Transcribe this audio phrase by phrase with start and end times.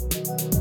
[0.00, 0.57] Música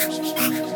[0.00, 0.67] あっ。